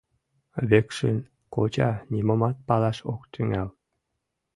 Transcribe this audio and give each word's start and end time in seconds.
Векшин 0.69 1.17
коча 1.53 1.91
нимомат 2.13 2.57
палаш 2.67 2.97
ок 3.13 3.21
тӱҥал. 3.31 3.69